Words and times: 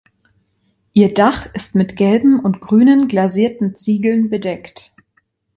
Ihr 0.93 1.13
Dach 1.13 1.45
ist 1.53 1.75
mit 1.75 1.95
gelben 1.95 2.39
und 2.39 2.59
grünen 2.59 3.07
glasierten 3.07 3.75
Ziegeln 3.75 4.31
bedeckt. 4.31 4.95